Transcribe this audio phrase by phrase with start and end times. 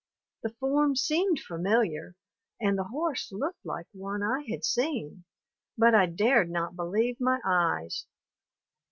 [0.41, 2.15] The form seemed familiar
[2.59, 5.25] and the horse looked like one I had seen,
[5.77, 8.07] but I dared not believe my eyes.